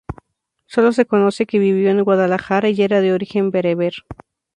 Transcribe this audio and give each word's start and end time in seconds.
Solo 0.65 0.93
se 0.93 1.05
conoce 1.05 1.45
que 1.45 1.59
vivió 1.59 1.91
en 1.91 2.03
Guadalajara 2.03 2.69
y 2.69 2.81
era 2.81 3.01
de 3.01 3.13
origen 3.13 3.51
bereber. 3.51 3.93